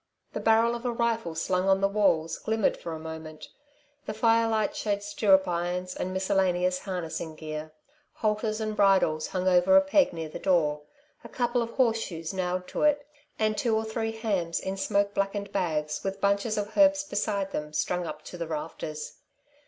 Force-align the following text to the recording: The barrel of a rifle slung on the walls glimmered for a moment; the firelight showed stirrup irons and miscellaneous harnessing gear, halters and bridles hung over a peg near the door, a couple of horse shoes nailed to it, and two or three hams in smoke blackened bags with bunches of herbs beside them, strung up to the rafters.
The 0.33 0.39
barrel 0.39 0.73
of 0.73 0.83
a 0.83 0.91
rifle 0.91 1.35
slung 1.35 1.69
on 1.69 1.79
the 1.79 1.87
walls 1.87 2.39
glimmered 2.39 2.75
for 2.75 2.93
a 2.93 2.99
moment; 2.99 3.47
the 4.07 4.15
firelight 4.15 4.75
showed 4.75 5.03
stirrup 5.03 5.47
irons 5.47 5.95
and 5.95 6.11
miscellaneous 6.11 6.79
harnessing 6.79 7.35
gear, 7.35 7.71
halters 8.13 8.59
and 8.59 8.75
bridles 8.75 9.27
hung 9.27 9.47
over 9.47 9.77
a 9.77 9.81
peg 9.81 10.11
near 10.11 10.27
the 10.27 10.39
door, 10.39 10.81
a 11.23 11.29
couple 11.29 11.61
of 11.61 11.69
horse 11.73 11.99
shoes 11.99 12.33
nailed 12.33 12.67
to 12.69 12.81
it, 12.81 13.05
and 13.37 13.59
two 13.59 13.75
or 13.77 13.85
three 13.85 14.11
hams 14.13 14.59
in 14.59 14.75
smoke 14.75 15.13
blackened 15.13 15.51
bags 15.51 16.01
with 16.03 16.19
bunches 16.19 16.57
of 16.57 16.75
herbs 16.75 17.03
beside 17.03 17.51
them, 17.51 17.71
strung 17.71 18.07
up 18.07 18.23
to 18.23 18.39
the 18.39 18.47
rafters. 18.47 19.17